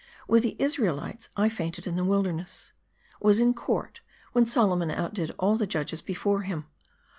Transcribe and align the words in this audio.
With 0.27 0.41
the 0.41 0.55
Israelites, 0.57 1.29
I 1.37 1.47
fainted 1.47 1.85
in 1.85 1.95
the 1.95 2.03
wilderness; 2.03 2.71
was 3.21 3.39
in 3.39 3.53
court, 3.53 4.01
when 4.31 4.47
Solomon 4.47 4.89
outdid 4.89 5.29
all 5.37 5.57
the 5.57 5.67
judges 5.67 6.01
before 6.01 6.41
him. 6.41 6.65